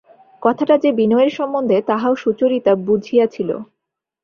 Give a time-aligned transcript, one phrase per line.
[0.41, 3.49] কথাটা যে বিনয়ের সম্বন্ধে তাহাও সুচরিতা বঝিয়াছিল।